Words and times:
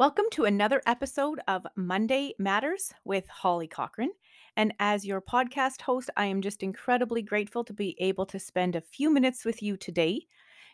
Welcome 0.00 0.24
to 0.30 0.46
another 0.46 0.80
episode 0.86 1.40
of 1.46 1.66
Monday 1.76 2.32
Matters 2.38 2.90
with 3.04 3.28
Holly 3.28 3.68
Cochran. 3.68 4.12
And 4.56 4.72
as 4.80 5.04
your 5.04 5.20
podcast 5.20 5.82
host, 5.82 6.08
I 6.16 6.24
am 6.24 6.40
just 6.40 6.62
incredibly 6.62 7.20
grateful 7.20 7.64
to 7.64 7.74
be 7.74 7.96
able 8.00 8.24
to 8.24 8.38
spend 8.38 8.76
a 8.76 8.80
few 8.80 9.10
minutes 9.10 9.44
with 9.44 9.62
you 9.62 9.76
today. 9.76 10.22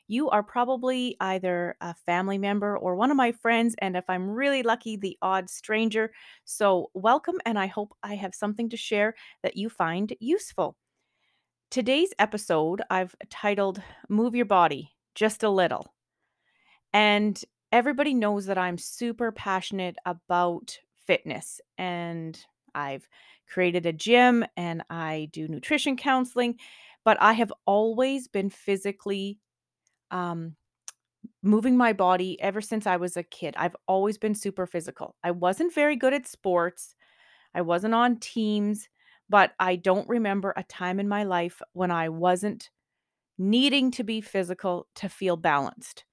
You 0.06 0.30
are 0.30 0.44
probably 0.44 1.16
either 1.18 1.74
a 1.80 1.92
family 1.92 2.38
member 2.38 2.78
or 2.78 2.94
one 2.94 3.10
of 3.10 3.16
my 3.16 3.32
friends, 3.32 3.74
and 3.80 3.96
if 3.96 4.04
I'm 4.08 4.30
really 4.30 4.62
lucky, 4.62 4.96
the 4.96 5.18
odd 5.20 5.50
stranger. 5.50 6.12
So, 6.44 6.92
welcome, 6.94 7.40
and 7.44 7.58
I 7.58 7.66
hope 7.66 7.94
I 8.04 8.14
have 8.14 8.32
something 8.32 8.68
to 8.68 8.76
share 8.76 9.16
that 9.42 9.56
you 9.56 9.68
find 9.68 10.14
useful. 10.20 10.76
Today's 11.72 12.14
episode 12.20 12.80
I've 12.90 13.16
titled 13.28 13.82
Move 14.08 14.36
Your 14.36 14.46
Body 14.46 14.92
Just 15.16 15.42
a 15.42 15.50
Little. 15.50 15.92
And 16.92 17.42
everybody 17.76 18.14
knows 18.14 18.46
that 18.46 18.56
I'm 18.58 18.78
super 18.78 19.30
passionate 19.32 19.96
about 20.06 20.78
fitness 20.96 21.60
and 21.76 22.42
I've 22.74 23.06
created 23.46 23.84
a 23.84 23.92
gym 23.92 24.46
and 24.56 24.82
I 24.88 25.28
do 25.32 25.46
nutrition 25.46 25.96
counseling, 25.98 26.58
but 27.04 27.18
I 27.20 27.34
have 27.34 27.52
always 27.66 28.28
been 28.28 28.48
physically 28.48 29.38
um, 30.10 30.56
moving 31.42 31.76
my 31.76 31.92
body 31.92 32.40
ever 32.40 32.60
since 32.60 32.86
I 32.86 32.96
was 32.96 33.16
a 33.16 33.22
kid. 33.24 33.54
I've 33.58 33.76
always 33.88 34.18
been 34.18 34.34
super 34.34 34.66
physical. 34.66 35.16
I 35.24 35.32
wasn't 35.32 35.74
very 35.74 35.96
good 35.96 36.14
at 36.14 36.26
sports, 36.26 36.94
I 37.54 37.62
wasn't 37.62 37.94
on 37.94 38.18
teams, 38.18 38.88
but 39.28 39.54
I 39.60 39.76
don't 39.76 40.08
remember 40.08 40.54
a 40.56 40.64
time 40.64 41.00
in 41.00 41.08
my 41.08 41.24
life 41.24 41.62
when 41.74 41.90
I 41.92 42.08
wasn't 42.10 42.70
needing 43.38 43.92
to 43.92 44.04
be 44.04 44.22
physical 44.22 44.88
to 44.96 45.10
feel 45.10 45.36
balanced. 45.38 46.05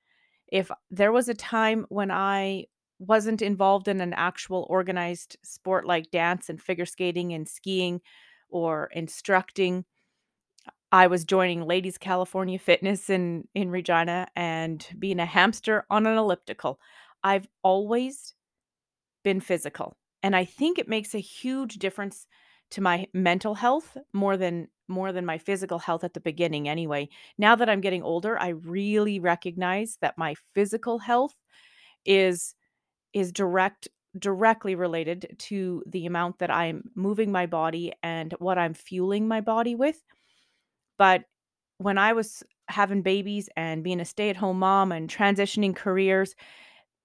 If 0.53 0.69
there 0.91 1.11
was 1.11 1.29
a 1.29 1.33
time 1.33 1.87
when 1.89 2.11
I 2.11 2.67
wasn't 2.99 3.41
involved 3.41 3.87
in 3.87 3.99
an 4.01 4.13
actual 4.13 4.67
organized 4.69 5.35
sport 5.43 5.87
like 5.87 6.11
dance 6.11 6.47
and 6.47 6.61
figure 6.61 6.85
skating 6.85 7.33
and 7.33 7.49
skiing 7.49 8.01
or 8.49 8.85
instructing, 8.93 9.83
I 10.91 11.07
was 11.07 11.25
joining 11.25 11.63
Ladies 11.63 11.97
California 11.97 12.59
Fitness 12.59 13.09
in 13.09 13.47
in 13.55 13.71
Regina 13.71 14.27
and 14.35 14.87
being 14.99 15.19
a 15.19 15.25
hamster 15.25 15.87
on 15.89 16.05
an 16.05 16.17
elliptical. 16.19 16.79
I've 17.23 17.47
always 17.63 18.35
been 19.23 19.39
physical, 19.39 19.97
and 20.21 20.35
I 20.35 20.45
think 20.45 20.77
it 20.77 20.87
makes 20.87 21.15
a 21.15 21.19
huge 21.19 21.79
difference 21.79 22.27
to 22.69 22.81
my 22.81 23.07
mental 23.11 23.55
health 23.55 23.97
more 24.13 24.37
than 24.37 24.67
more 24.87 25.11
than 25.11 25.25
my 25.25 25.37
physical 25.37 25.79
health 25.79 26.03
at 26.03 26.13
the 26.13 26.19
beginning 26.19 26.67
anyway. 26.67 27.09
Now 27.37 27.55
that 27.55 27.69
I'm 27.69 27.81
getting 27.81 28.03
older, 28.03 28.39
I 28.39 28.49
really 28.49 29.19
recognize 29.19 29.97
that 30.01 30.17
my 30.17 30.35
physical 30.53 30.99
health 30.99 31.35
is 32.05 32.55
is 33.13 33.31
direct 33.31 33.87
directly 34.19 34.75
related 34.75 35.35
to 35.39 35.83
the 35.87 36.05
amount 36.05 36.39
that 36.39 36.51
I'm 36.51 36.83
moving 36.95 37.31
my 37.31 37.45
body 37.45 37.93
and 38.03 38.33
what 38.39 38.57
I'm 38.57 38.73
fueling 38.73 39.27
my 39.27 39.41
body 39.41 39.75
with. 39.75 40.03
But 40.97 41.23
when 41.79 41.97
I 41.97 42.13
was 42.13 42.43
having 42.69 43.01
babies 43.01 43.49
and 43.57 43.83
being 43.83 43.99
a 43.99 44.05
stay-at-home 44.05 44.59
mom 44.59 44.91
and 44.91 45.09
transitioning 45.09 45.75
careers, 45.75 46.35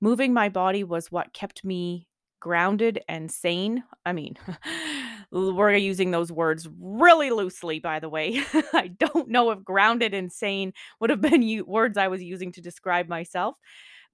moving 0.01 0.33
my 0.33 0.49
body 0.49 0.84
was 0.84 1.11
what 1.11 1.33
kept 1.33 1.65
me 1.65 2.06
grounded 2.41 3.01
and 3.09 3.31
sane. 3.31 3.83
I 4.06 4.12
mean, 4.12 4.37
we're 5.31 5.75
using 5.75 6.11
those 6.11 6.33
words 6.33 6.69
really 6.81 7.31
loosely, 7.31 7.81
by 7.81 8.01
the 8.01 8.09
way. 8.09 8.43
I 8.73 8.89
don't 8.89 9.29
know 9.29 9.51
if 9.51 9.62
grounded 9.65 10.15
and 10.15 10.33
sane 10.33 10.73
would 11.01 11.11
have 11.11 11.21
been 11.21 11.43
u- 11.43 11.65
words 11.65 11.98
I 11.98 12.09
was 12.09 12.23
using 12.23 12.53
to 12.53 12.61
describe 12.61 13.09
myself 13.09 13.56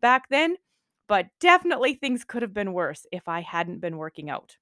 back 0.01 0.29
then, 0.31 0.57
but 1.09 1.29
definitely 1.41 1.95
things 1.95 2.25
could 2.25 2.43
have 2.43 2.55
been 2.55 2.73
worse 2.73 3.07
if 3.13 3.29
I 3.29 3.41
hadn't 3.41 3.81
been 3.81 3.97
working 3.97 4.31
out. 4.31 4.57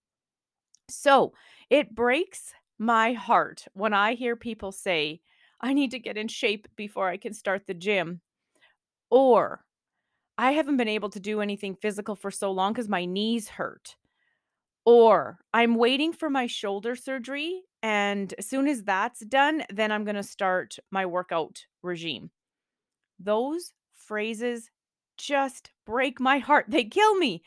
So 0.89 1.33
it 1.70 1.95
breaks 1.95 2.55
my 2.78 3.12
heart 3.12 3.64
when 3.73 3.92
I 3.92 4.14
hear 4.14 4.36
people 4.36 4.73
say, 4.73 5.20
I 5.61 5.73
need 5.73 5.92
to 5.92 5.98
get 5.98 6.17
in 6.17 6.29
shape 6.29 6.67
before 6.77 7.08
I 7.08 7.17
can 7.17 7.33
start 7.35 7.67
the 7.67 7.74
gym, 7.74 8.20
or 9.11 9.64
I 10.39 10.52
haven't 10.52 10.79
been 10.79 10.89
able 10.89 11.11
to 11.11 11.20
do 11.20 11.41
anything 11.41 11.77
physical 11.77 12.17
for 12.17 12.30
so 12.30 12.52
long 12.52 12.73
because 12.73 12.89
my 12.89 13.05
knees 13.07 13.48
hurt. 13.51 13.96
Or 14.84 15.38
I'm 15.54 15.76
waiting 15.76 16.12
for 16.12 16.28
my 16.28 16.46
shoulder 16.46 16.96
surgery. 16.96 17.62
And 17.82 18.32
as 18.38 18.46
soon 18.46 18.68
as 18.68 18.82
that's 18.82 19.20
done, 19.20 19.64
then 19.70 19.92
I'm 19.92 20.04
going 20.04 20.16
to 20.16 20.22
start 20.22 20.76
my 20.90 21.06
workout 21.06 21.64
regime. 21.82 22.30
Those 23.18 23.72
phrases 23.92 24.70
just 25.16 25.70
break 25.86 26.20
my 26.20 26.38
heart. 26.38 26.66
They 26.68 26.84
kill 26.84 27.16
me 27.16 27.42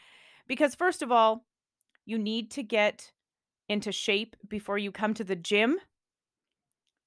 because, 0.48 0.76
first 0.76 1.02
of 1.02 1.12
all, 1.12 1.46
you 2.06 2.18
need 2.18 2.52
to 2.52 2.64
get 2.64 3.12
into 3.68 3.92
shape 3.92 4.36
before 4.48 4.78
you 4.78 4.92
come 4.92 5.14
to 5.16 5.24
the 5.24 5.36
gym. 5.36 5.78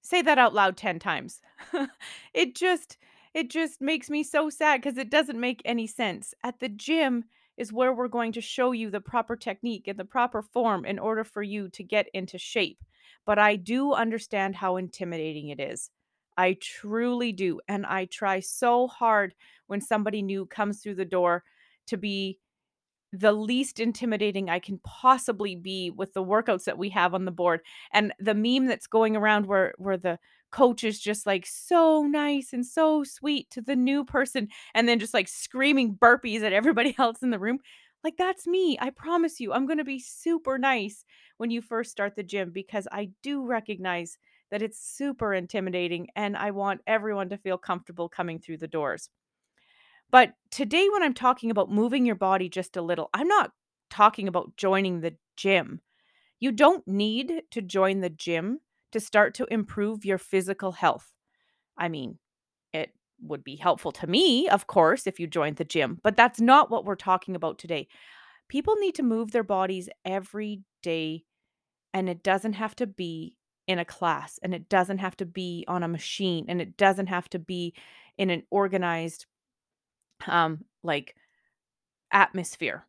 Say 0.02 0.22
that 0.22 0.38
out 0.38 0.54
loud 0.54 0.76
10 0.76 0.98
times. 0.98 1.40
it 2.34 2.54
just 2.54 2.98
it 3.34 3.50
just 3.50 3.80
makes 3.80 4.08
me 4.10 4.22
so 4.22 4.48
sad 4.50 4.82
cuz 4.82 4.96
it 4.96 5.10
doesn't 5.10 5.38
make 5.38 5.62
any 5.64 5.86
sense. 5.86 6.34
At 6.42 6.60
the 6.60 6.68
gym 6.68 7.24
is 7.58 7.72
where 7.72 7.92
we're 7.92 8.08
going 8.08 8.32
to 8.32 8.40
show 8.40 8.72
you 8.72 8.88
the 8.88 9.00
proper 9.00 9.36
technique 9.36 9.88
and 9.88 9.98
the 9.98 10.04
proper 10.04 10.40
form 10.40 10.86
in 10.86 10.98
order 10.98 11.24
for 11.24 11.42
you 11.42 11.68
to 11.70 11.82
get 11.82 12.06
into 12.14 12.38
shape. 12.38 12.78
But 13.26 13.38
I 13.38 13.56
do 13.56 13.92
understand 13.92 14.54
how 14.54 14.76
intimidating 14.76 15.48
it 15.48 15.60
is. 15.60 15.90
I 16.38 16.56
truly 16.60 17.32
do. 17.32 17.60
And 17.68 17.84
I 17.84 18.06
try 18.06 18.40
so 18.40 18.86
hard 18.86 19.34
when 19.66 19.80
somebody 19.80 20.22
new 20.22 20.46
comes 20.46 20.80
through 20.80 20.94
the 20.94 21.04
door 21.04 21.42
to 21.88 21.96
be 21.96 22.38
the 23.12 23.32
least 23.32 23.80
intimidating 23.80 24.50
I 24.50 24.58
can 24.58 24.78
possibly 24.84 25.56
be 25.56 25.90
with 25.90 26.12
the 26.12 26.24
workouts 26.24 26.64
that 26.64 26.78
we 26.78 26.90
have 26.90 27.14
on 27.14 27.24
the 27.24 27.30
board. 27.30 27.60
And 27.92 28.12
the 28.20 28.34
meme 28.34 28.66
that's 28.66 28.86
going 28.86 29.16
around 29.16 29.46
where 29.46 29.74
where 29.78 29.96
the 29.96 30.18
coach 30.50 30.84
is 30.84 30.98
just 30.98 31.26
like 31.26 31.46
so 31.46 32.02
nice 32.02 32.52
and 32.52 32.64
so 32.64 33.04
sweet 33.04 33.50
to 33.50 33.60
the 33.60 33.76
new 33.76 34.04
person 34.04 34.48
and 34.74 34.88
then 34.88 34.98
just 34.98 35.14
like 35.14 35.28
screaming 35.28 35.94
burpees 35.94 36.42
at 36.42 36.52
everybody 36.52 36.94
else 36.98 37.22
in 37.22 37.30
the 37.30 37.38
room. 37.38 37.58
Like 38.04 38.16
that's 38.16 38.46
me. 38.46 38.78
I 38.80 38.90
promise 38.90 39.40
you. 39.40 39.52
I'm 39.52 39.66
going 39.66 39.78
to 39.78 39.84
be 39.84 39.98
super 39.98 40.58
nice 40.58 41.04
when 41.36 41.50
you 41.50 41.60
first 41.60 41.90
start 41.90 42.16
the 42.16 42.22
gym 42.22 42.50
because 42.50 42.86
I 42.92 43.10
do 43.22 43.44
recognize 43.44 44.18
that 44.50 44.62
it's 44.62 44.80
super 44.80 45.34
intimidating 45.34 46.08
and 46.16 46.36
I 46.36 46.52
want 46.52 46.80
everyone 46.86 47.28
to 47.30 47.36
feel 47.36 47.58
comfortable 47.58 48.08
coming 48.08 48.38
through 48.38 48.58
the 48.58 48.68
doors. 48.68 49.10
But 50.10 50.32
today, 50.50 50.88
when 50.90 51.02
I'm 51.02 51.12
talking 51.12 51.50
about 51.50 51.70
moving 51.70 52.06
your 52.06 52.14
body 52.14 52.48
just 52.48 52.76
a 52.76 52.82
little, 52.82 53.10
I'm 53.12 53.28
not 53.28 53.52
talking 53.90 54.26
about 54.26 54.56
joining 54.56 55.00
the 55.00 55.16
gym. 55.36 55.80
You 56.40 56.52
don't 56.52 56.86
need 56.86 57.42
to 57.50 57.60
join 57.60 58.00
the 58.00 58.08
gym 58.08 58.60
to 58.92 59.00
start 59.00 59.34
to 59.34 59.46
improve 59.50 60.04
your 60.04 60.18
physical 60.18 60.72
health. 60.72 61.12
I 61.76 61.88
mean, 61.88 62.18
it 62.72 62.90
would 63.22 63.44
be 63.44 63.56
helpful 63.56 63.92
to 63.92 64.06
me, 64.06 64.48
of 64.48 64.66
course, 64.66 65.06
if 65.06 65.20
you 65.20 65.26
joined 65.26 65.56
the 65.56 65.64
gym, 65.64 66.00
but 66.02 66.16
that's 66.16 66.40
not 66.40 66.70
what 66.70 66.84
we're 66.84 66.96
talking 66.96 67.36
about 67.36 67.58
today. 67.58 67.88
People 68.48 68.76
need 68.76 68.94
to 68.96 69.02
move 69.02 69.30
their 69.30 69.44
bodies 69.44 69.88
every 70.04 70.62
day, 70.82 71.24
and 71.92 72.08
it 72.08 72.22
doesn't 72.22 72.54
have 72.54 72.74
to 72.76 72.86
be 72.86 73.36
in 73.66 73.78
a 73.78 73.84
class, 73.84 74.38
and 74.42 74.54
it 74.54 74.68
doesn't 74.68 74.98
have 74.98 75.16
to 75.18 75.26
be 75.26 75.64
on 75.68 75.82
a 75.82 75.88
machine, 75.88 76.46
and 76.48 76.60
it 76.60 76.76
doesn't 76.76 77.08
have 77.08 77.28
to 77.30 77.38
be 77.38 77.74
in 78.16 78.30
an 78.30 78.42
organized 78.50 79.26
um, 80.26 80.64
like 80.82 81.14
atmosphere. 82.12 82.87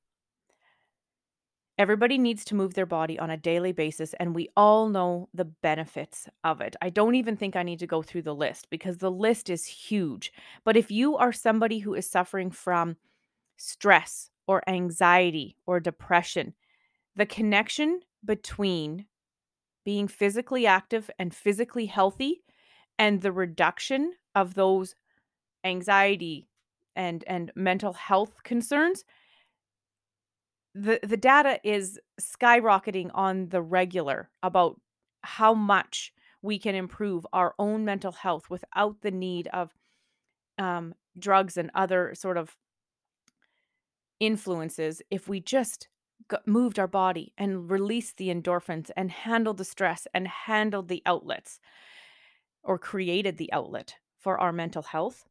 Everybody 1.80 2.18
needs 2.18 2.44
to 2.44 2.56
move 2.56 2.74
their 2.74 2.86
body 2.86 3.18
on 3.18 3.30
a 3.30 3.38
daily 3.38 3.72
basis, 3.72 4.14
and 4.20 4.36
we 4.36 4.50
all 4.58 4.90
know 4.90 5.30
the 5.34 5.46
benefits 5.46 6.28
of 6.44 6.60
it. 6.60 6.76
I 6.82 6.90
don't 6.90 7.16
even 7.16 7.38
think 7.38 7.56
I 7.56 7.64
need 7.64 7.80
to 7.80 7.88
go 7.88 8.02
through 8.02 8.24
the 8.24 8.36
list 8.36 8.70
because 8.70 8.98
the 8.98 9.10
list 9.10 9.50
is 9.50 9.66
huge. 9.66 10.34
But 10.66 10.76
if 10.76 10.92
you 10.92 11.16
are 11.16 11.32
somebody 11.32 11.80
who 11.80 11.94
is 11.94 12.12
suffering 12.12 12.52
from 12.52 12.98
stress 13.56 14.30
or 14.46 14.62
anxiety 14.68 15.56
or 15.66 15.80
depression, 15.80 16.54
the 17.16 17.26
connection 17.26 18.02
between 18.26 19.06
being 19.86 20.10
physically 20.10 20.68
active 20.68 21.10
and 21.18 21.34
physically 21.34 21.86
healthy 21.86 22.44
and 22.98 23.22
the 23.22 23.32
reduction 23.32 24.16
of 24.36 24.54
those 24.56 24.96
anxiety, 25.64 26.50
and 26.94 27.24
and 27.26 27.54
mental 27.56 27.94
health 27.94 28.44
concerns, 28.44 29.06
the 30.80 31.00
the 31.04 31.18
data 31.18 31.60
is 31.64 32.00
skyrocketing 32.22 33.12
on 33.14 33.50
the 33.50 33.62
regular 33.62 34.30
about 34.42 34.80
how 35.22 35.54
much 35.54 36.14
we 36.42 36.58
can 36.58 36.74
improve 36.74 37.28
our 37.34 37.54
own 37.60 37.84
mental 37.84 38.14
health 38.14 38.50
without 38.50 39.02
the 39.02 39.12
need 39.12 39.48
of 39.52 39.74
um, 40.58 40.96
drugs 41.18 41.58
and 41.58 41.70
other 41.76 42.16
sort 42.16 42.38
of 42.38 42.56
influences 44.22 45.02
if 45.12 45.28
we 45.28 45.42
just 45.42 45.90
got, 46.30 46.48
moved 46.48 46.80
our 46.80 46.88
body 46.88 47.34
and 47.38 47.70
released 47.70 48.16
the 48.16 48.30
endorphins 48.30 48.90
and 48.96 49.12
handled 49.12 49.58
the 49.58 49.66
stress 49.66 50.08
and 50.14 50.28
handled 50.28 50.88
the 50.88 51.02
outlets 51.06 51.60
or 52.64 52.78
created 52.78 53.38
the 53.38 53.52
outlet 53.52 53.96
for 54.18 54.40
our 54.40 54.54
mental 54.54 54.84
health. 54.84 55.26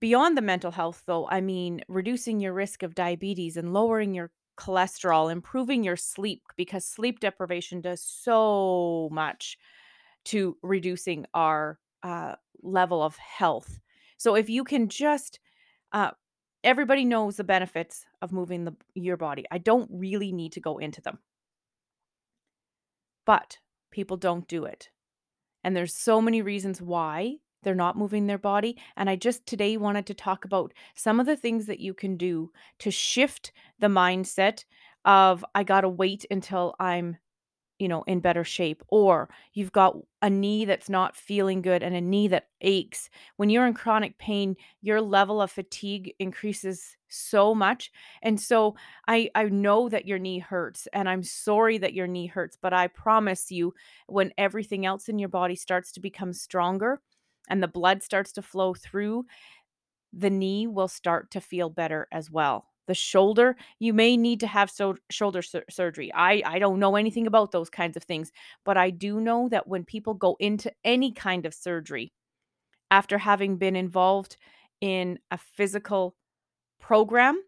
Beyond 0.00 0.36
the 0.36 0.42
mental 0.42 0.72
health, 0.72 1.04
though, 1.06 1.26
I 1.28 1.40
mean 1.40 1.82
reducing 1.88 2.40
your 2.40 2.52
risk 2.52 2.82
of 2.82 2.94
diabetes 2.94 3.56
and 3.56 3.72
lowering 3.72 4.14
your 4.14 4.30
cholesterol, 4.56 5.32
improving 5.32 5.84
your 5.84 5.96
sleep, 5.96 6.42
because 6.56 6.84
sleep 6.86 7.20
deprivation 7.20 7.80
does 7.80 8.02
so 8.02 9.08
much 9.12 9.58
to 10.24 10.56
reducing 10.62 11.26
our 11.34 11.78
uh, 12.02 12.34
level 12.62 13.02
of 13.02 13.16
health. 13.16 13.80
So 14.16 14.34
if 14.36 14.48
you 14.48 14.64
can 14.64 14.88
just, 14.88 15.40
uh, 15.92 16.12
everybody 16.62 17.04
knows 17.04 17.36
the 17.36 17.44
benefits 17.44 18.04
of 18.20 18.32
moving 18.32 18.64
the, 18.64 18.76
your 18.94 19.16
body. 19.16 19.44
I 19.50 19.58
don't 19.58 19.90
really 19.92 20.32
need 20.32 20.52
to 20.52 20.60
go 20.60 20.78
into 20.78 21.00
them, 21.00 21.18
but 23.26 23.58
people 23.90 24.16
don't 24.16 24.46
do 24.46 24.64
it. 24.64 24.90
And 25.64 25.76
there's 25.76 25.94
so 25.94 26.20
many 26.20 26.42
reasons 26.42 26.80
why 26.80 27.38
they're 27.62 27.74
not 27.74 27.96
moving 27.96 28.26
their 28.26 28.38
body. 28.38 28.76
And 28.96 29.08
I 29.08 29.16
just 29.16 29.46
today 29.46 29.76
wanted 29.76 30.06
to 30.06 30.14
talk 30.14 30.44
about 30.44 30.72
some 30.94 31.20
of 31.20 31.26
the 31.26 31.36
things 31.36 31.66
that 31.66 31.80
you 31.80 31.94
can 31.94 32.16
do 32.16 32.52
to 32.80 32.90
shift 32.90 33.52
the 33.78 33.88
mindset 33.88 34.64
of, 35.04 35.44
I 35.54 35.64
got 35.64 35.82
to 35.82 35.88
wait 35.88 36.24
until 36.30 36.74
I'm 36.78 37.18
you 37.82 37.88
know, 37.88 38.04
in 38.04 38.20
better 38.20 38.44
shape, 38.44 38.80
or 38.86 39.28
you've 39.54 39.72
got 39.72 39.96
a 40.22 40.30
knee 40.30 40.64
that's 40.64 40.88
not 40.88 41.16
feeling 41.16 41.60
good 41.62 41.82
and 41.82 41.96
a 41.96 42.00
knee 42.00 42.28
that 42.28 42.46
aches. 42.60 43.10
When 43.38 43.50
you're 43.50 43.66
in 43.66 43.74
chronic 43.74 44.18
pain, 44.18 44.54
your 44.82 45.00
level 45.00 45.42
of 45.42 45.50
fatigue 45.50 46.14
increases 46.20 46.96
so 47.08 47.56
much. 47.56 47.90
And 48.22 48.40
so 48.40 48.76
I 49.08 49.30
I 49.34 49.46
know 49.46 49.88
that 49.88 50.06
your 50.06 50.20
knee 50.20 50.38
hurts 50.38 50.86
and 50.92 51.08
I'm 51.08 51.24
sorry 51.24 51.76
that 51.78 51.92
your 51.92 52.06
knee 52.06 52.28
hurts, 52.28 52.56
but 52.60 52.72
I 52.72 52.86
promise 52.86 53.50
you 53.50 53.74
when 54.06 54.32
everything 54.38 54.86
else 54.86 55.08
in 55.08 55.18
your 55.18 55.28
body 55.28 55.56
starts 55.56 55.90
to 55.92 56.00
become 56.00 56.32
stronger 56.32 57.00
and 57.48 57.62
the 57.62 57.68
blood 57.68 58.02
starts 58.02 58.32
to 58.32 58.42
flow 58.42 58.74
through, 58.74 59.24
the 60.12 60.30
knee 60.30 60.66
will 60.66 60.88
start 60.88 61.30
to 61.30 61.40
feel 61.40 61.70
better 61.70 62.06
as 62.12 62.30
well 62.30 62.66
the 62.86 62.94
shoulder 62.94 63.56
you 63.78 63.92
may 63.92 64.16
need 64.16 64.40
to 64.40 64.46
have 64.46 64.70
so- 64.70 64.96
shoulder 65.10 65.42
sur- 65.42 65.64
surgery 65.70 66.12
i 66.14 66.42
i 66.44 66.58
don't 66.58 66.78
know 66.78 66.96
anything 66.96 67.26
about 67.26 67.52
those 67.52 67.70
kinds 67.70 67.96
of 67.96 68.02
things 68.02 68.32
but 68.64 68.76
i 68.76 68.90
do 68.90 69.20
know 69.20 69.48
that 69.48 69.66
when 69.68 69.84
people 69.84 70.14
go 70.14 70.36
into 70.40 70.70
any 70.84 71.12
kind 71.12 71.46
of 71.46 71.54
surgery 71.54 72.12
after 72.90 73.18
having 73.18 73.56
been 73.56 73.76
involved 73.76 74.36
in 74.80 75.18
a 75.30 75.38
physical 75.38 76.16
program 76.80 77.40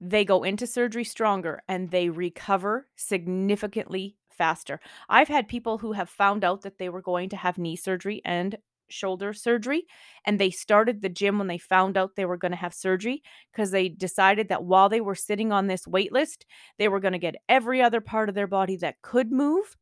they 0.00 0.24
go 0.24 0.42
into 0.42 0.66
surgery 0.66 1.04
stronger 1.04 1.62
and 1.68 1.90
they 1.90 2.08
recover 2.08 2.86
significantly 2.96 4.16
faster. 4.30 4.80
I've 5.10 5.28
had 5.28 5.48
people 5.48 5.76
who 5.76 5.92
have 5.92 6.08
found 6.08 6.42
out 6.44 6.62
that 6.62 6.78
they 6.78 6.88
were 6.88 7.02
going 7.02 7.28
to 7.28 7.36
have 7.36 7.58
knee 7.58 7.76
surgery 7.76 8.22
and 8.24 8.56
shoulder 8.90 9.32
surgery 9.32 9.84
and 10.24 10.38
they 10.38 10.50
started 10.50 11.00
the 11.00 11.08
gym 11.08 11.38
when 11.38 11.46
they 11.46 11.58
found 11.58 11.96
out 11.96 12.16
they 12.16 12.24
were 12.24 12.36
going 12.36 12.52
to 12.52 12.56
have 12.56 12.74
surgery 12.74 13.22
because 13.52 13.70
they 13.70 13.88
decided 13.88 14.48
that 14.48 14.64
while 14.64 14.88
they 14.88 15.00
were 15.00 15.14
sitting 15.14 15.52
on 15.52 15.66
this 15.66 15.86
wait 15.86 16.12
list 16.12 16.46
they 16.78 16.88
were 16.88 17.00
going 17.00 17.12
to 17.12 17.18
get 17.18 17.36
every 17.48 17.82
other 17.82 18.00
part 18.00 18.28
of 18.28 18.34
their 18.34 18.46
body 18.46 18.76
that 18.76 19.00
could 19.02 19.30
move 19.32 19.76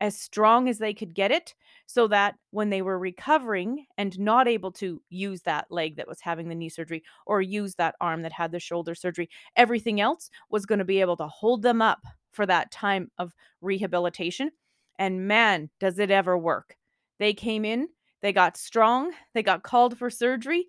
as 0.00 0.18
strong 0.18 0.68
as 0.68 0.78
they 0.78 0.92
could 0.92 1.14
get 1.14 1.30
it 1.30 1.54
so 1.86 2.08
that 2.08 2.34
when 2.50 2.70
they 2.70 2.82
were 2.82 2.98
recovering 2.98 3.86
and 3.96 4.18
not 4.18 4.48
able 4.48 4.72
to 4.72 5.00
use 5.10 5.42
that 5.42 5.66
leg 5.70 5.96
that 5.96 6.08
was 6.08 6.20
having 6.20 6.48
the 6.48 6.54
knee 6.54 6.68
surgery 6.68 7.02
or 7.24 7.40
use 7.40 7.76
that 7.76 7.94
arm 8.00 8.22
that 8.22 8.32
had 8.32 8.50
the 8.50 8.58
shoulder 8.58 8.94
surgery 8.94 9.28
everything 9.56 10.00
else 10.00 10.28
was 10.50 10.66
going 10.66 10.80
to 10.80 10.84
be 10.84 11.00
able 11.00 11.16
to 11.16 11.28
hold 11.28 11.62
them 11.62 11.80
up 11.80 12.00
for 12.32 12.46
that 12.46 12.70
time 12.72 13.10
of 13.18 13.32
rehabilitation 13.60 14.50
and 14.98 15.26
man 15.26 15.70
does 15.80 15.98
it 15.98 16.10
ever 16.10 16.36
work. 16.36 16.76
They 17.18 17.34
came 17.34 17.64
in 17.64 17.88
they 18.22 18.32
got 18.32 18.56
strong, 18.56 19.12
they 19.34 19.42
got 19.42 19.62
called 19.62 19.98
for 19.98 20.10
surgery, 20.10 20.66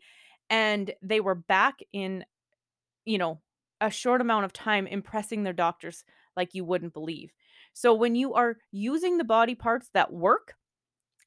and 0.50 0.92
they 1.02 1.20
were 1.20 1.36
back 1.36 1.80
in, 1.94 2.26
you 3.06 3.18
know, 3.18 3.40
a 3.80 3.90
short 3.90 4.22
amount 4.22 4.46
of 4.46 4.54
time 4.54 4.88
impressing 4.88 5.44
their 5.44 5.54
doctors 5.54 6.04
like 6.36 6.54
you 6.54 6.66
wouldn't 6.66 6.94
believe. 6.94 7.32
So 7.74 7.94
when 7.94 8.16
you 8.16 8.34
are 8.34 8.58
using 8.72 9.18
the 9.18 9.24
body 9.24 9.56
parts 9.56 9.90
that 9.94 10.12
work, 10.12 10.56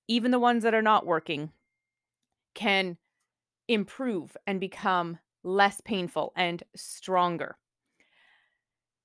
even 0.08 0.30
the 0.30 0.38
ones 0.38 0.62
that 0.62 0.74
are 0.74 0.82
not 0.82 1.06
working 1.06 1.50
can 2.54 2.96
improve 3.68 4.36
and 4.46 4.60
become 4.60 5.18
less 5.42 5.80
painful 5.80 6.32
and 6.36 6.62
stronger. 6.74 7.56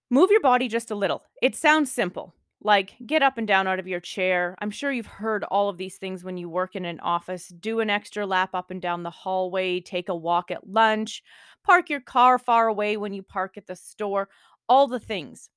Move 0.09 0.31
your 0.31 0.41
body 0.41 0.67
just 0.67 0.91
a 0.91 0.95
little. 0.95 1.23
It 1.41 1.55
sounds 1.55 1.91
simple, 1.91 2.35
like 2.63 2.95
get 3.05 3.23
up 3.23 3.37
and 3.37 3.47
down 3.47 3.67
out 3.67 3.79
of 3.79 3.87
your 3.87 3.99
chair. 3.99 4.55
I'm 4.59 4.71
sure 4.71 4.91
you've 4.91 5.05
heard 5.07 5.43
all 5.45 5.69
of 5.69 5.77
these 5.77 5.97
things 5.97 6.23
when 6.23 6.37
you 6.37 6.49
work 6.49 6.75
in 6.75 6.85
an 6.85 6.99
office. 6.99 7.47
Do 7.47 7.79
an 7.79 7.89
extra 7.89 8.25
lap 8.25 8.51
up 8.53 8.69
and 8.71 8.81
down 8.81 9.03
the 9.03 9.09
hallway, 9.09 9.79
take 9.79 10.09
a 10.09 10.15
walk 10.15 10.51
at 10.51 10.69
lunch, 10.69 11.23
park 11.63 11.89
your 11.89 12.01
car 12.01 12.37
far 12.37 12.67
away 12.67 12.97
when 12.97 13.13
you 13.13 13.23
park 13.23 13.57
at 13.57 13.67
the 13.67 13.75
store, 13.75 14.29
all 14.69 14.87
the 14.87 14.99
things. 14.99 15.49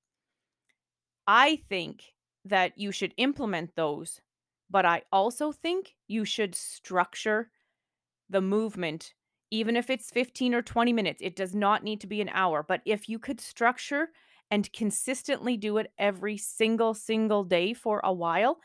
I 1.26 1.56
think 1.68 2.14
that 2.44 2.76
you 2.78 2.92
should 2.92 3.14
implement 3.16 3.74
those, 3.74 4.20
but 4.70 4.84
I 4.84 5.02
also 5.12 5.52
think 5.52 5.94
you 6.08 6.24
should 6.24 6.54
structure 6.54 7.50
the 8.30 8.40
movement 8.40 9.14
even 9.50 9.76
if 9.76 9.90
it's 9.90 10.10
15 10.10 10.54
or 10.54 10.62
20 10.62 10.92
minutes. 10.92 11.22
It 11.22 11.36
does 11.36 11.54
not 11.54 11.84
need 11.84 12.00
to 12.00 12.06
be 12.06 12.20
an 12.20 12.30
hour, 12.30 12.62
but 12.62 12.80
if 12.84 13.08
you 13.08 13.18
could 13.18 13.40
structure 13.40 14.08
and 14.50 14.72
consistently 14.72 15.56
do 15.56 15.78
it 15.78 15.92
every 15.98 16.36
single 16.36 16.94
single 16.94 17.44
day 17.44 17.74
for 17.74 18.00
a 18.04 18.12
while 18.12 18.58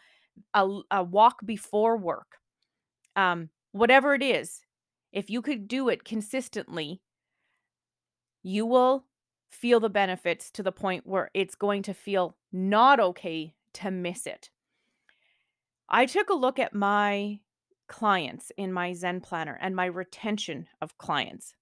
a, 0.54 0.80
a 0.92 1.04
walk 1.04 1.46
before 1.46 1.98
work. 1.98 2.38
Um 3.16 3.50
whatever 3.72 4.14
it 4.14 4.24
is 4.24 4.62
if 5.12 5.30
you 5.30 5.42
could 5.42 5.68
do 5.68 5.90
it 5.90 6.04
consistently 6.04 7.02
you 8.42 8.66
will 8.66 9.06
feel 9.50 9.80
the 9.80 9.90
benefits 9.90 10.50
to 10.52 10.64
the 10.64 10.72
point 10.72 11.06
where 11.06 11.30
it's 11.34 11.56
going 11.56 11.84
to 11.84 11.94
feel 11.94 12.36
not 12.52 13.00
okay 13.00 13.54
to 13.74 13.92
miss 13.92 14.26
it. 14.26 14.50
I 15.90 16.06
took 16.06 16.30
a 16.30 16.36
look 16.36 16.60
at 16.60 16.74
my 16.74 17.40
clients 17.90 18.52
in 18.56 18.72
my 18.72 18.94
zen 18.94 19.20
planner 19.20 19.58
and 19.60 19.76
my 19.76 19.86
retention 19.86 20.68
of 20.80 20.98
clients 20.98 21.56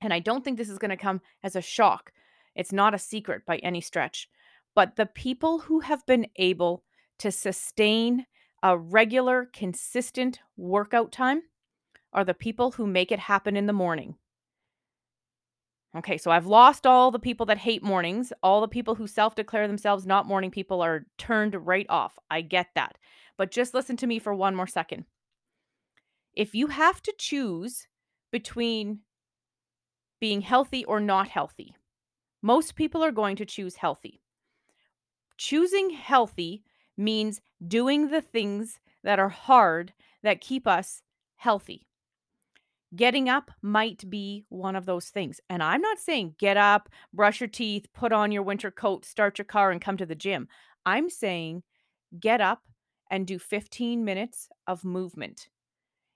and 0.00 0.14
i 0.14 0.18
don't 0.20 0.44
think 0.44 0.56
this 0.56 0.70
is 0.70 0.78
going 0.78 0.90
to 0.90 0.96
come 0.96 1.20
as 1.42 1.56
a 1.56 1.60
shock 1.60 2.12
it's 2.54 2.72
not 2.72 2.94
a 2.94 2.98
secret 2.98 3.46
by 3.46 3.56
any 3.58 3.80
stretch. 3.80 4.28
But 4.74 4.96
the 4.96 5.06
people 5.06 5.60
who 5.60 5.80
have 5.80 6.04
been 6.06 6.26
able 6.36 6.84
to 7.18 7.30
sustain 7.30 8.26
a 8.62 8.76
regular, 8.76 9.48
consistent 9.52 10.40
workout 10.56 11.12
time 11.12 11.42
are 12.12 12.24
the 12.24 12.34
people 12.34 12.72
who 12.72 12.86
make 12.86 13.12
it 13.12 13.18
happen 13.18 13.56
in 13.56 13.66
the 13.66 13.72
morning. 13.72 14.16
Okay, 15.96 16.18
so 16.18 16.30
I've 16.30 16.46
lost 16.46 16.86
all 16.86 17.10
the 17.10 17.18
people 17.18 17.46
that 17.46 17.58
hate 17.58 17.82
mornings. 17.82 18.32
All 18.42 18.60
the 18.60 18.68
people 18.68 18.94
who 18.94 19.06
self 19.06 19.34
declare 19.34 19.66
themselves 19.66 20.06
not 20.06 20.26
morning 20.26 20.50
people 20.50 20.82
are 20.82 21.06
turned 21.18 21.54
right 21.66 21.86
off. 21.88 22.16
I 22.30 22.42
get 22.42 22.68
that. 22.74 22.96
But 23.36 23.50
just 23.50 23.74
listen 23.74 23.96
to 23.98 24.06
me 24.06 24.18
for 24.18 24.34
one 24.34 24.54
more 24.54 24.68
second. 24.68 25.04
If 26.34 26.54
you 26.54 26.68
have 26.68 27.02
to 27.02 27.14
choose 27.18 27.88
between 28.30 29.00
being 30.20 30.42
healthy 30.42 30.84
or 30.84 31.00
not 31.00 31.26
healthy, 31.26 31.74
most 32.42 32.74
people 32.74 33.02
are 33.02 33.12
going 33.12 33.36
to 33.36 33.44
choose 33.44 33.76
healthy. 33.76 34.20
Choosing 35.36 35.90
healthy 35.90 36.62
means 36.96 37.40
doing 37.66 38.08
the 38.08 38.20
things 38.20 38.80
that 39.02 39.18
are 39.18 39.28
hard 39.28 39.92
that 40.22 40.40
keep 40.40 40.66
us 40.66 41.02
healthy. 41.36 41.86
Getting 42.94 43.28
up 43.28 43.52
might 43.62 44.10
be 44.10 44.44
one 44.48 44.74
of 44.74 44.84
those 44.84 45.06
things. 45.06 45.40
And 45.48 45.62
I'm 45.62 45.80
not 45.80 45.98
saying 45.98 46.34
get 46.38 46.56
up, 46.56 46.88
brush 47.12 47.40
your 47.40 47.48
teeth, 47.48 47.86
put 47.94 48.12
on 48.12 48.32
your 48.32 48.42
winter 48.42 48.70
coat, 48.70 49.04
start 49.04 49.38
your 49.38 49.44
car, 49.44 49.70
and 49.70 49.80
come 49.80 49.96
to 49.96 50.06
the 50.06 50.14
gym. 50.14 50.48
I'm 50.84 51.08
saying 51.08 51.62
get 52.18 52.40
up 52.40 52.62
and 53.10 53.26
do 53.26 53.38
15 53.38 54.04
minutes 54.04 54.48
of 54.66 54.84
movement. 54.84 55.48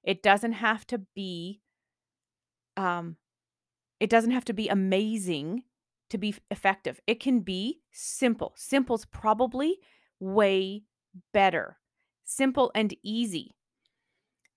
It 0.02 0.22
doesn't 0.22 0.52
have 0.52 0.86
to 0.88 0.98
be 1.14 1.60
um 2.76 3.16
it 4.00 4.10
doesn't 4.10 4.32
have 4.32 4.44
to 4.46 4.52
be 4.52 4.68
amazing 4.68 5.62
to 6.10 6.18
be 6.18 6.34
effective. 6.50 7.00
It 7.06 7.20
can 7.20 7.40
be 7.40 7.80
simple. 7.92 8.52
Simple's 8.56 9.04
probably 9.06 9.78
way 10.20 10.82
better. 11.32 11.78
Simple 12.24 12.70
and 12.74 12.94
easy. 13.02 13.54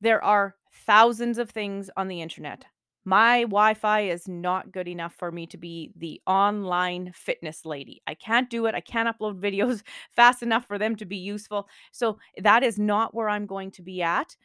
There 0.01 0.23
are 0.23 0.55
thousands 0.85 1.37
of 1.37 1.49
things 1.49 1.89
on 1.97 2.07
the 2.07 2.21
internet. 2.21 2.65
My 3.07 3.43
Wi 3.43 3.73
Fi 3.73 4.01
is 4.01 4.27
not 4.27 4.73
good 4.73 4.87
enough 4.87 5.15
for 5.17 5.31
me 5.31 5.47
to 5.47 5.57
be 5.57 5.93
the 5.95 6.21
online 6.27 7.13
fitness 7.15 7.65
lady. 7.65 8.01
I 8.05 8.15
can't 8.15 8.49
do 8.49 8.65
it. 8.65 8.75
I 8.75 8.81
can't 8.81 9.07
upload 9.07 9.39
videos 9.41 9.81
fast 10.13 10.43
enough 10.43 10.65
for 10.65 10.77
them 10.77 10.95
to 10.97 11.05
be 11.05 11.15
useful. 11.15 11.69
So 11.93 12.19
that 12.37 12.63
is 12.63 12.77
not 12.77 13.15
where 13.15 13.29
I'm 13.29 13.45
going 13.45 13.71
to 13.71 13.81
be 13.81 14.01
at 14.01 14.35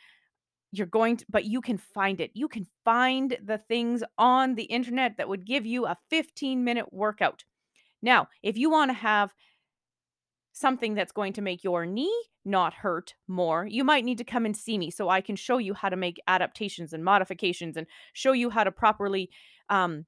you're 0.72 0.86
going 0.86 1.16
to 1.16 1.24
but 1.28 1.44
you 1.44 1.60
can 1.60 1.78
find 1.78 2.20
it 2.20 2.30
you 2.34 2.48
can 2.48 2.66
find 2.84 3.36
the 3.44 3.58
things 3.58 4.02
on 4.18 4.54
the 4.54 4.64
internet 4.64 5.16
that 5.16 5.28
would 5.28 5.46
give 5.46 5.64
you 5.66 5.86
a 5.86 5.96
15 6.10 6.64
minute 6.64 6.92
workout 6.92 7.44
now 8.02 8.26
if 8.42 8.56
you 8.56 8.70
want 8.70 8.88
to 8.88 8.94
have 8.94 9.32
something 10.52 10.94
that's 10.94 11.12
going 11.12 11.32
to 11.32 11.42
make 11.42 11.64
your 11.64 11.86
knee 11.86 12.14
not 12.44 12.74
hurt 12.74 13.14
more, 13.28 13.66
you 13.66 13.84
might 13.84 14.04
need 14.04 14.18
to 14.18 14.24
come 14.24 14.44
and 14.44 14.56
see 14.56 14.78
me 14.78 14.90
so 14.90 15.08
I 15.08 15.20
can 15.20 15.36
show 15.36 15.58
you 15.58 15.74
how 15.74 15.88
to 15.88 15.96
make 15.96 16.20
adaptations 16.26 16.92
and 16.92 17.04
modifications 17.04 17.76
and 17.76 17.86
show 18.12 18.32
you 18.32 18.50
how 18.50 18.64
to 18.64 18.72
properly 18.72 19.30
um, 19.68 20.04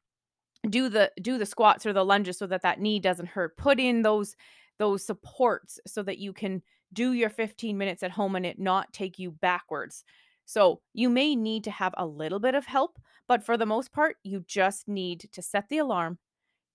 do 0.68 0.88
the 0.88 1.10
do 1.20 1.38
the 1.38 1.46
squats 1.46 1.86
or 1.86 1.92
the 1.92 2.04
lunges 2.04 2.38
so 2.38 2.46
that 2.46 2.62
that 2.62 2.80
knee 2.80 2.98
doesn't 2.98 3.28
hurt. 3.28 3.56
Put 3.56 3.78
in 3.80 4.02
those 4.02 4.36
those 4.78 5.04
supports 5.04 5.78
so 5.86 6.02
that 6.02 6.18
you 6.18 6.32
can 6.32 6.62
do 6.92 7.12
your 7.12 7.30
15 7.30 7.76
minutes 7.76 8.02
at 8.02 8.10
home 8.10 8.36
and 8.36 8.46
it 8.46 8.58
not 8.58 8.92
take 8.92 9.18
you 9.18 9.30
backwards. 9.30 10.04
So, 10.44 10.80
you 10.92 11.08
may 11.08 11.34
need 11.36 11.64
to 11.64 11.70
have 11.70 11.94
a 11.96 12.06
little 12.06 12.40
bit 12.40 12.54
of 12.54 12.66
help, 12.66 12.98
but 13.26 13.44
for 13.44 13.56
the 13.56 13.66
most 13.66 13.92
part, 13.92 14.16
you 14.22 14.44
just 14.46 14.88
need 14.88 15.28
to 15.32 15.42
set 15.42 15.68
the 15.68 15.78
alarm, 15.78 16.18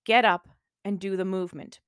get 0.06 0.26
up, 0.26 0.48
and 0.86 1.00
do 1.00 1.18
the 1.18 1.26
movement. 1.26 1.80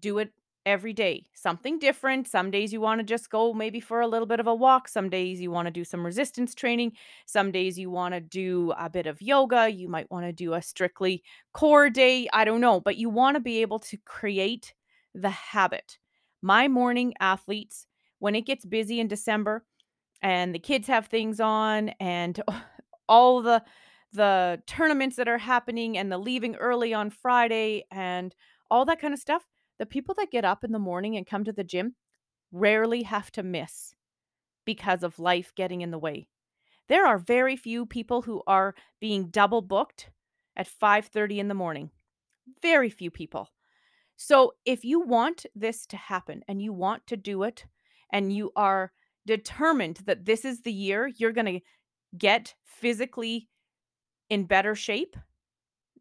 Do 0.00 0.18
it 0.18 0.32
every 0.66 0.92
day. 0.92 1.24
Something 1.34 1.78
different. 1.78 2.26
Some 2.26 2.50
days 2.50 2.72
you 2.72 2.80
want 2.80 2.98
to 3.00 3.04
just 3.04 3.30
go 3.30 3.52
maybe 3.52 3.80
for 3.80 4.00
a 4.00 4.06
little 4.06 4.26
bit 4.26 4.40
of 4.40 4.46
a 4.46 4.54
walk. 4.54 4.88
Some 4.88 5.10
days 5.10 5.40
you 5.40 5.50
want 5.50 5.66
to 5.66 5.72
do 5.72 5.84
some 5.84 6.04
resistance 6.04 6.54
training. 6.54 6.92
Some 7.26 7.52
days 7.52 7.78
you 7.78 7.90
want 7.90 8.14
to 8.14 8.20
do 8.20 8.72
a 8.78 8.88
bit 8.88 9.06
of 9.06 9.20
yoga. 9.20 9.68
You 9.68 9.88
might 9.88 10.10
want 10.10 10.26
to 10.26 10.32
do 10.32 10.54
a 10.54 10.62
strictly 10.62 11.22
core 11.52 11.90
day. 11.90 12.28
I 12.32 12.44
don't 12.44 12.60
know, 12.60 12.80
but 12.80 12.96
you 12.96 13.10
want 13.10 13.36
to 13.36 13.40
be 13.40 13.60
able 13.62 13.78
to 13.80 13.98
create 14.04 14.74
the 15.14 15.30
habit. 15.30 15.98
My 16.42 16.68
morning 16.68 17.14
athletes, 17.20 17.86
when 18.18 18.34
it 18.34 18.46
gets 18.46 18.64
busy 18.64 19.00
in 19.00 19.08
December 19.08 19.64
and 20.24 20.54
the 20.54 20.58
kids 20.60 20.88
have 20.88 21.06
things 21.06 21.38
on 21.38 21.90
and 22.00 22.42
all 23.08 23.42
the 23.42 23.62
the 24.12 24.62
tournaments 24.68 25.16
that 25.16 25.28
are 25.28 25.38
happening 25.38 25.98
and 25.98 26.10
the 26.10 26.18
leaving 26.18 26.56
early 26.56 26.94
on 26.94 27.10
Friday 27.10 27.84
and 27.90 28.34
all 28.70 28.84
that 28.84 29.00
kind 29.00 29.12
of 29.12 29.20
stuff, 29.20 29.44
the 29.78 29.86
people 29.86 30.14
that 30.16 30.30
get 30.30 30.44
up 30.44 30.64
in 30.64 30.72
the 30.72 30.78
morning 30.78 31.16
and 31.16 31.26
come 31.26 31.44
to 31.44 31.52
the 31.52 31.64
gym 31.64 31.96
rarely 32.52 33.02
have 33.02 33.32
to 33.32 33.42
miss 33.42 33.94
because 34.64 35.02
of 35.02 35.18
life 35.18 35.52
getting 35.56 35.82
in 35.82 35.90
the 35.90 35.98
way. 35.98 36.28
There 36.88 37.06
are 37.06 37.18
very 37.18 37.56
few 37.56 37.86
people 37.86 38.22
who 38.22 38.42
are 38.46 38.74
being 39.00 39.28
double 39.30 39.62
booked 39.62 40.10
at 40.56 40.68
5:30 40.68 41.40
in 41.40 41.48
the 41.48 41.54
morning. 41.54 41.90
Very 42.62 42.90
few 42.90 43.10
people. 43.10 43.50
So, 44.16 44.54
if 44.64 44.84
you 44.84 45.00
want 45.00 45.46
this 45.54 45.86
to 45.86 45.96
happen 45.96 46.44
and 46.48 46.62
you 46.62 46.72
want 46.72 47.06
to 47.08 47.16
do 47.16 47.42
it 47.42 47.66
and 48.12 48.32
you 48.32 48.52
are 48.56 48.92
determined 49.26 50.00
that 50.06 50.24
this 50.24 50.44
is 50.44 50.62
the 50.62 50.72
year 50.72 51.10
you're 51.16 51.32
going 51.32 51.60
to 51.60 51.60
get 52.16 52.54
physically 52.64 53.48
in 54.30 54.44
better 54.44 54.74
shape, 54.74 55.16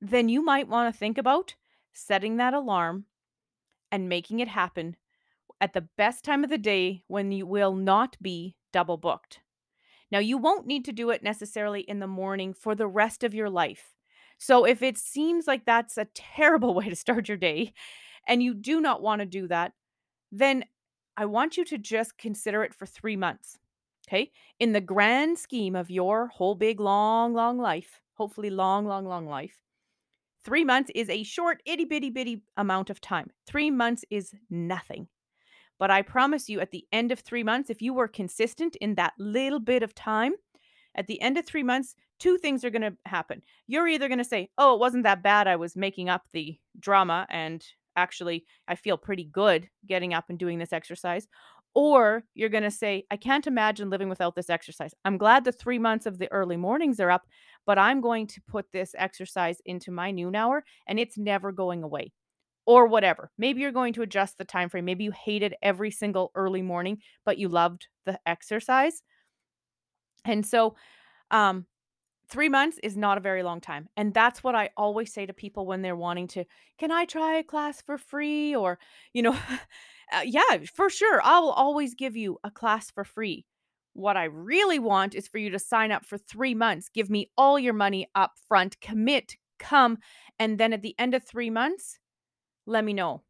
then 0.02 0.30
you 0.30 0.44
might 0.44 0.68
want 0.68 0.94
to 0.94 0.98
think 0.98 1.18
about 1.18 1.56
setting 1.94 2.38
that 2.38 2.54
alarm 2.54 3.06
and 3.92 4.10
making 4.10 4.40
it 4.40 4.48
happen 4.48 4.96
at 5.62 5.74
the 5.74 5.88
best 5.98 6.26
time 6.26 6.44
of 6.44 6.50
the 6.50 6.58
day 6.58 7.04
when 7.08 7.32
you 7.32 7.46
will 7.46 7.74
not 7.74 8.18
be 8.22 8.56
double 8.72 8.98
booked. 8.98 9.40
Now, 10.12 10.20
you 10.20 10.38
won't 10.38 10.68
need 10.68 10.86
to 10.86 10.92
do 10.92 11.10
it 11.10 11.24
necessarily 11.24 11.82
in 11.82 12.00
the 12.00 12.08
morning 12.08 12.54
for 12.54 12.76
the 12.76 12.88
rest 12.88 13.24
of 13.24 13.34
your 13.34 13.50
life. 13.50 13.96
So, 14.38 14.66
if 14.66 14.82
it 14.82 14.98
seems 14.98 15.48
like 15.48 15.66
that's 15.66 15.98
a 15.98 16.08
terrible 16.14 16.74
way 16.76 16.90
to 16.90 16.96
start 16.96 17.28
your 17.28 17.38
day 17.38 17.74
and 18.28 18.44
you 18.44 18.54
do 18.54 18.82
not 18.82 19.02
want 19.02 19.20
to 19.22 19.26
do 19.26 19.48
that, 19.48 19.74
then 20.32 20.66
I 21.18 21.26
want 21.26 21.58
you 21.58 21.66
to 21.66 21.78
just 21.78 22.18
consider 22.18 22.64
it 22.64 22.74
for 22.74 22.86
three 22.86 23.16
months. 23.16 23.60
Okay. 24.08 24.32
In 24.60 24.74
the 24.74 24.82
grand 24.82 25.38
scheme 25.38 25.76
of 25.76 25.90
your 25.90 26.28
whole 26.28 26.56
big, 26.56 26.80
long, 26.80 27.34
long 27.34 27.58
life, 27.58 28.02
hopefully, 28.16 28.50
long, 28.50 28.86
long, 28.86 29.06
long 29.06 29.28
life, 29.28 29.62
three 30.44 30.66
months 30.66 30.92
is 30.94 31.10
a 31.10 31.24
short, 31.24 31.62
itty 31.66 31.86
bitty 31.86 32.10
bitty 32.10 32.42
amount 32.58 32.90
of 32.90 33.00
time. 33.00 33.30
Three 33.48 33.72
months 33.72 34.04
is 34.10 34.34
nothing. 34.50 35.08
But 35.80 35.90
I 35.90 36.02
promise 36.02 36.50
you, 36.50 36.60
at 36.60 36.72
the 36.72 36.86
end 36.92 37.12
of 37.12 37.20
three 37.20 37.44
months, 37.44 37.70
if 37.70 37.82
you 37.82 37.94
were 37.94 38.08
consistent 38.08 38.76
in 38.78 38.96
that 38.96 39.14
little 39.18 39.60
bit 39.60 39.84
of 39.84 39.96
time, 39.96 40.34
at 40.96 41.08
the 41.08 41.20
end 41.22 41.38
of 41.38 41.46
three 41.46 41.64
months, 41.64 41.96
two 42.20 42.38
things 42.38 42.64
are 42.64 42.70
going 42.70 42.84
to 42.84 42.96
happen. 43.06 43.42
You're 43.68 43.88
either 43.88 44.08
going 44.08 44.20
to 44.20 44.24
say, 44.24 44.50
Oh, 44.58 44.76
it 44.76 44.80
wasn't 44.80 45.04
that 45.04 45.24
bad. 45.24 45.48
I 45.48 45.56
was 45.56 45.76
making 45.76 46.10
up 46.10 46.24
the 46.34 46.60
drama 46.80 47.26
and 47.30 47.66
actually 47.96 48.46
I 48.68 48.76
feel 48.76 48.98
pretty 48.98 49.26
good 49.26 49.70
getting 49.88 50.14
up 50.14 50.26
and 50.30 50.40
doing 50.40 50.60
this 50.60 50.74
exercise. 50.74 51.28
Or 51.76 52.24
you're 52.36 52.50
going 52.50 52.64
to 52.64 52.72
say, 52.72 53.06
I 53.10 53.18
can't 53.18 53.48
imagine 53.48 53.90
living 53.90 54.08
without 54.08 54.36
this 54.36 54.50
exercise. 54.50 54.94
I'm 55.06 55.18
glad 55.18 55.44
the 55.44 55.52
three 55.52 55.80
months 55.80 56.06
of 56.06 56.20
the 56.20 56.32
early 56.32 56.56
mornings 56.56 57.00
are 57.00 57.10
up, 57.10 57.24
but 57.66 57.80
I'm 57.80 58.00
going 58.00 58.28
to 58.28 58.42
put 58.48 58.72
this 58.72 58.94
exercise 58.96 59.60
into 59.66 59.90
my 59.92 60.12
noon 60.12 60.36
hour 60.36 60.64
and 60.88 61.00
it's 61.00 61.18
never 61.18 61.52
going 61.52 61.82
away. 61.82 62.14
Or 62.66 62.88
whatever. 62.88 63.30
Maybe 63.38 63.60
you're 63.60 63.74
going 63.74 63.92
to 63.94 64.04
adjust 64.04 64.38
the 64.38 64.46
time 64.46 64.70
frame. 64.70 64.86
Maybe 64.86 65.04
you 65.04 65.12
hated 65.12 65.54
every 65.62 65.92
single 65.92 66.32
early 66.34 66.62
morning, 66.62 67.00
but 67.26 67.38
you 67.38 67.50
loved 67.50 67.88
the 68.06 68.18
exercise. 68.26 69.02
And 70.24 70.46
so 70.46 70.76
um 71.32 71.66
three 72.34 72.50
months 72.50 72.80
is 72.82 72.98
not 72.98 73.20
a 73.20 73.22
very 73.22 73.44
long 73.44 73.62
time. 73.62 73.88
And 73.96 74.12
that's 74.12 74.44
what 74.44 74.56
I 74.56 74.72
always 74.76 75.14
say 75.14 75.28
to 75.28 75.34
people 75.34 75.68
when 75.68 75.84
they're 75.84 75.96
wanting 75.96 76.28
to, 76.30 76.46
can 76.80 76.92
I 76.92 77.06
try 77.06 77.38
a 77.38 77.44
class 77.44 77.80
for 77.80 77.96
free? 78.00 78.56
Or, 78.56 78.80
you 79.14 79.22
know, 79.22 79.34
uh, 80.12 80.22
yeah, 80.26 80.58
for 80.74 80.90
sure. 80.90 81.22
I 81.24 81.40
will 81.40 81.52
always 81.52 81.94
give 81.94 82.16
you 82.16 82.40
a 82.44 82.50
class 82.50 82.90
for 82.90 83.04
free. 83.04 83.46
What 83.94 84.18
I 84.18 84.24
really 84.24 84.80
want 84.80 85.14
is 85.14 85.28
for 85.28 85.38
you 85.38 85.52
to 85.52 85.60
sign 85.60 85.92
up 85.92 86.04
for 86.04 86.18
three 86.18 86.56
months, 86.56 86.90
give 86.90 87.08
me 87.08 87.30
all 87.38 87.60
your 87.60 87.74
money 87.74 88.08
up 88.16 88.32
front, 88.48 88.82
commit, 88.82 89.38
come. 89.60 90.00
And 90.40 90.58
then 90.58 90.74
at 90.74 90.82
the 90.82 90.96
end 90.98 91.14
of 91.14 91.24
three 91.24 91.52
months, 91.52 92.00
let 92.66 92.84
me 92.84 92.94
know. 92.94 93.22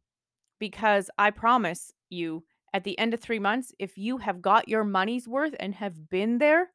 Because 0.58 1.10
I 1.18 1.30
promise 1.30 1.92
you, 2.08 2.44
at 2.72 2.84
the 2.84 2.98
end 2.98 3.12
of 3.12 3.20
three 3.20 3.38
months, 3.38 3.70
if 3.78 3.98
you 3.98 4.16
have 4.16 4.40
got 4.40 4.66
your 4.66 4.82
money's 4.82 5.28
worth 5.28 5.54
and 5.60 5.74
have 5.74 6.08
been 6.08 6.38
there, 6.38 6.70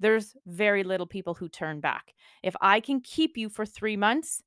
there's 0.00 0.36
very 0.46 0.84
little 0.84 1.06
people 1.06 1.34
who 1.34 1.48
turn 1.48 1.80
back. 1.80 2.14
If 2.42 2.54
I 2.60 2.80
can 2.80 3.00
keep 3.00 3.36
you 3.36 3.48
for 3.48 3.66
three 3.66 3.96
months, 3.96 4.42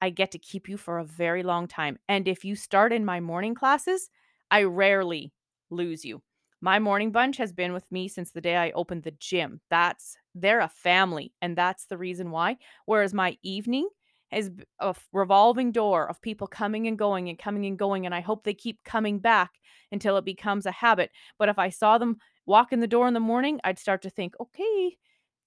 I 0.00 0.10
get 0.10 0.32
to 0.32 0.38
keep 0.38 0.68
you 0.68 0.76
for 0.76 0.98
a 0.98 1.04
very 1.04 1.42
long 1.42 1.66
time. 1.66 1.98
And 2.08 2.28
if 2.28 2.44
you 2.44 2.56
start 2.56 2.92
in 2.92 3.04
my 3.04 3.20
morning 3.20 3.54
classes, 3.54 4.10
I 4.50 4.64
rarely 4.64 5.32
lose 5.70 6.04
you. 6.04 6.22
My 6.60 6.78
morning 6.78 7.10
bunch 7.12 7.36
has 7.38 7.52
been 7.52 7.72
with 7.72 7.90
me 7.92 8.08
since 8.08 8.30
the 8.30 8.40
day 8.40 8.56
I 8.56 8.70
opened 8.70 9.02
the 9.02 9.14
gym. 9.18 9.60
That's 9.70 10.16
they're 10.34 10.60
a 10.60 10.68
family, 10.68 11.32
and 11.42 11.56
that's 11.56 11.86
the 11.86 11.98
reason 11.98 12.30
why. 12.30 12.56
Whereas 12.86 13.12
my 13.14 13.36
evening 13.42 13.88
is 14.32 14.50
a 14.80 14.94
revolving 15.12 15.72
door 15.72 16.08
of 16.08 16.22
people 16.22 16.46
coming 16.46 16.86
and 16.86 16.98
going 16.98 17.28
and 17.28 17.38
coming 17.38 17.66
and 17.66 17.78
going, 17.78 18.06
and 18.06 18.14
I 18.14 18.20
hope 18.20 18.44
they 18.44 18.54
keep 18.54 18.82
coming 18.84 19.18
back 19.18 19.52
until 19.92 20.16
it 20.16 20.24
becomes 20.24 20.66
a 20.66 20.72
habit. 20.72 21.10
But 21.38 21.48
if 21.48 21.58
I 21.58 21.68
saw 21.68 21.98
them 21.98 22.16
walk 22.46 22.72
in 22.72 22.80
the 22.80 22.86
door 22.86 23.08
in 23.08 23.14
the 23.14 23.20
morning, 23.20 23.60
I'd 23.64 23.78
start 23.78 24.02
to 24.02 24.10
think, 24.10 24.34
okay, 24.40 24.96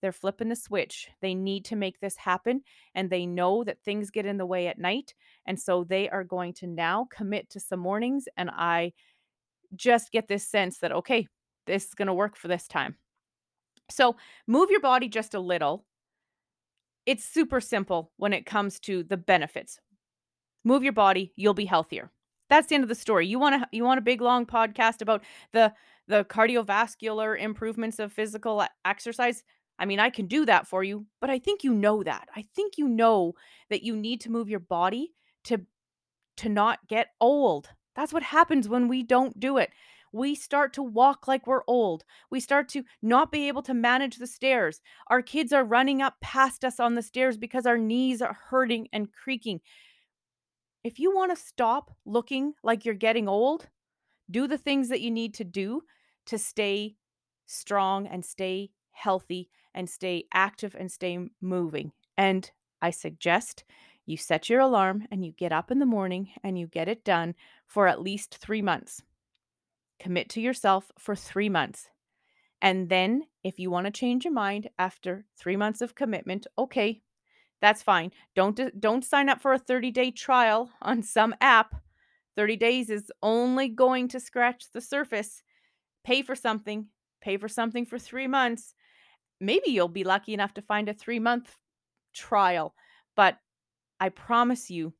they're 0.01 0.11
flipping 0.11 0.49
the 0.49 0.55
switch. 0.55 1.09
They 1.21 1.33
need 1.33 1.65
to 1.65 1.75
make 1.75 1.99
this 1.99 2.17
happen. 2.17 2.61
And 2.93 3.09
they 3.09 3.25
know 3.25 3.63
that 3.63 3.81
things 3.83 4.11
get 4.11 4.25
in 4.25 4.37
the 4.37 4.45
way 4.45 4.67
at 4.67 4.79
night. 4.79 5.13
And 5.45 5.59
so 5.59 5.83
they 5.83 6.09
are 6.09 6.23
going 6.23 6.53
to 6.55 6.67
now 6.67 7.07
commit 7.11 7.49
to 7.51 7.59
some 7.59 7.79
mornings. 7.79 8.25
And 8.37 8.49
I 8.51 8.93
just 9.75 10.11
get 10.11 10.27
this 10.27 10.47
sense 10.47 10.79
that, 10.79 10.91
okay, 10.91 11.27
this 11.65 11.87
is 11.87 11.93
going 11.93 12.07
to 12.07 12.13
work 12.13 12.35
for 12.35 12.47
this 12.47 12.67
time. 12.67 12.95
So 13.89 14.15
move 14.47 14.69
your 14.69 14.81
body 14.81 15.07
just 15.07 15.33
a 15.33 15.39
little. 15.39 15.85
It's 17.05 17.23
super 17.23 17.61
simple 17.61 18.11
when 18.17 18.33
it 18.33 18.45
comes 18.45 18.79
to 18.81 19.03
the 19.03 19.17
benefits. 19.17 19.79
Move 20.63 20.83
your 20.83 20.93
body, 20.93 21.31
you'll 21.35 21.53
be 21.53 21.65
healthier. 21.65 22.11
That's 22.49 22.67
the 22.67 22.75
end 22.75 22.83
of 22.83 22.89
the 22.89 22.95
story. 22.95 23.27
You 23.27 23.39
want 23.39 23.61
to 23.61 23.67
you 23.71 23.83
want 23.83 23.97
a 23.99 24.01
big 24.01 24.21
long 24.21 24.45
podcast 24.45 25.01
about 25.01 25.23
the 25.53 25.73
the 26.07 26.23
cardiovascular 26.25 27.37
improvements 27.39 27.99
of 27.99 28.13
physical 28.13 28.63
exercise, 28.85 29.43
I 29.79 29.85
mean, 29.85 29.99
I 29.99 30.09
can 30.09 30.27
do 30.27 30.45
that 30.45 30.67
for 30.67 30.83
you, 30.83 31.05
but 31.21 31.29
I 31.29 31.39
think 31.39 31.63
you 31.63 31.73
know 31.73 32.03
that. 32.03 32.29
I 32.35 32.45
think 32.55 32.77
you 32.77 32.87
know 32.87 33.33
that 33.69 33.83
you 33.83 33.95
need 33.95 34.21
to 34.21 34.31
move 34.31 34.49
your 34.49 34.59
body 34.59 35.13
to 35.45 35.61
to 36.37 36.49
not 36.49 36.87
get 36.87 37.09
old. 37.19 37.69
That's 37.95 38.13
what 38.13 38.23
happens 38.23 38.69
when 38.69 38.87
we 38.87 39.03
don't 39.03 39.39
do 39.39 39.57
it. 39.57 39.71
We 40.13 40.35
start 40.35 40.73
to 40.73 40.83
walk 40.83 41.27
like 41.27 41.45
we're 41.45 41.63
old. 41.67 42.03
We 42.31 42.39
start 42.39 42.69
to 42.69 42.83
not 43.01 43.31
be 43.31 43.47
able 43.47 43.61
to 43.63 43.73
manage 43.73 44.17
the 44.17 44.27
stairs. 44.27 44.79
Our 45.07 45.21
kids 45.21 45.51
are 45.51 45.63
running 45.63 46.01
up 46.01 46.15
past 46.21 46.63
us 46.63 46.79
on 46.79 46.95
the 46.95 47.01
stairs 47.01 47.37
because 47.37 47.65
our 47.65 47.77
knees 47.77 48.21
are 48.21 48.37
hurting 48.49 48.87
and 48.93 49.11
creaking. 49.11 49.59
If 50.83 50.99
you 50.99 51.13
want 51.13 51.35
to 51.35 51.43
stop 51.43 51.91
looking 52.05 52.53
like 52.63 52.85
you're 52.85 52.95
getting 52.95 53.27
old, 53.27 53.67
do 54.29 54.47
the 54.47 54.57
things 54.57 54.89
that 54.89 55.01
you 55.01 55.11
need 55.11 55.33
to 55.35 55.43
do 55.43 55.81
to 56.27 56.37
stay 56.37 56.95
strong 57.45 58.07
and 58.07 58.23
stay 58.23 58.71
healthy 58.91 59.49
and 59.73 59.89
stay 59.89 60.25
active 60.33 60.75
and 60.77 60.91
stay 60.91 61.19
moving. 61.41 61.91
And 62.17 62.49
I 62.81 62.89
suggest 62.91 63.63
you 64.05 64.17
set 64.17 64.49
your 64.49 64.59
alarm 64.59 65.05
and 65.11 65.25
you 65.25 65.31
get 65.31 65.51
up 65.51 65.71
in 65.71 65.79
the 65.79 65.85
morning 65.85 66.29
and 66.43 66.57
you 66.57 66.67
get 66.67 66.87
it 66.87 67.03
done 67.03 67.35
for 67.65 67.87
at 67.87 68.01
least 68.01 68.37
three 68.37 68.61
months. 68.61 69.03
Commit 69.99 70.29
to 70.29 70.41
yourself 70.41 70.91
for 70.97 71.15
three 71.15 71.49
months. 71.49 71.89
And 72.61 72.89
then, 72.89 73.23
if 73.43 73.59
you 73.59 73.69
want 73.69 73.85
to 73.85 73.91
change 73.91 74.25
your 74.25 74.33
mind 74.33 74.69
after 74.79 75.25
three 75.37 75.55
months 75.55 75.81
of 75.81 75.93
commitment, 75.93 76.47
okay, 76.57 77.01
that's 77.61 77.83
fine. 77.83 78.11
Don't 78.35 78.59
don't 78.79 79.03
sign 79.03 79.29
up 79.29 79.41
for 79.41 79.53
a 79.53 79.59
30 79.59 79.91
day 79.91 80.11
trial 80.11 80.69
on 80.81 81.01
some 81.03 81.35
app 81.41 81.75
30 82.37 82.55
days 82.55 82.89
is 82.91 83.11
only 83.23 83.67
going 83.67 84.07
to 84.09 84.19
scratch 84.19 84.65
the 84.71 84.79
surface. 84.79 85.41
Pay 86.05 86.21
for 86.21 86.35
something, 86.35 86.85
pay 87.19 87.35
for 87.35 87.49
something 87.49 87.83
for 87.83 87.97
three 87.97 88.27
months. 88.27 88.75
Maybe 89.41 89.71
you'll 89.71 89.87
be 89.87 90.03
lucky 90.03 90.35
enough 90.35 90.53
to 90.53 90.61
find 90.61 90.87
a 90.87 90.93
three 90.93 91.19
month 91.19 91.57
trial. 92.13 92.75
But 93.15 93.39
I 93.99 94.09
promise 94.09 94.69
you, 94.69 94.93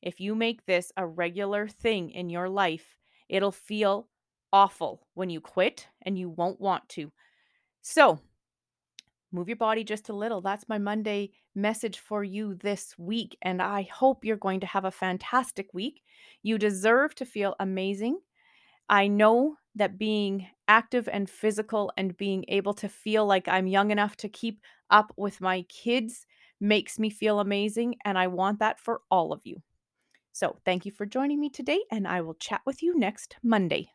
if 0.00 0.18
you 0.18 0.34
make 0.34 0.64
this 0.64 0.90
a 0.96 1.06
regular 1.06 1.68
thing 1.68 2.10
in 2.10 2.30
your 2.30 2.48
life, 2.48 2.96
it'll 3.28 3.52
feel 3.52 4.08
awful 4.50 5.06
when 5.12 5.28
you 5.28 5.42
quit 5.42 5.86
and 6.02 6.18
you 6.18 6.30
won't 6.30 6.58
want 6.60 6.88
to. 6.90 7.12
So, 7.82 8.18
move 9.32 9.48
your 9.48 9.56
body 9.56 9.84
just 9.84 10.08
a 10.08 10.14
little. 10.16 10.40
That's 10.40 10.68
my 10.68 10.78
Monday 10.78 11.32
message 11.54 11.98
for 11.98 12.24
you 12.24 12.54
this 12.54 12.94
week. 12.98 13.36
And 13.42 13.60
I 13.60 13.82
hope 13.92 14.24
you're 14.24 14.36
going 14.36 14.60
to 14.60 14.66
have 14.66 14.84
a 14.84 14.90
fantastic 14.90 15.72
week. 15.72 16.02
You 16.42 16.58
deserve 16.58 17.14
to 17.16 17.24
feel 17.24 17.54
amazing. 17.60 18.18
I 18.88 19.06
know 19.06 19.56
that 19.74 19.98
being 19.98 20.46
active 20.66 21.08
and 21.12 21.28
physical 21.28 21.92
and 21.96 22.16
being 22.16 22.44
able 22.48 22.74
to 22.74 22.88
feel 22.88 23.26
like 23.26 23.48
I'm 23.48 23.66
young 23.66 23.90
enough 23.90 24.16
to 24.18 24.28
keep 24.28 24.60
up 24.90 25.12
with 25.16 25.40
my 25.40 25.62
kids 25.62 26.26
makes 26.60 26.98
me 26.98 27.10
feel 27.10 27.40
amazing. 27.40 27.96
And 28.04 28.18
I 28.18 28.26
want 28.26 28.58
that 28.60 28.80
for 28.80 29.02
all 29.10 29.32
of 29.32 29.42
you. 29.44 29.62
So, 30.32 30.56
thank 30.64 30.86
you 30.86 30.92
for 30.92 31.04
joining 31.04 31.40
me 31.40 31.50
today, 31.50 31.80
and 31.90 32.06
I 32.06 32.20
will 32.20 32.34
chat 32.34 32.60
with 32.64 32.80
you 32.80 32.96
next 32.96 33.36
Monday. 33.42 33.90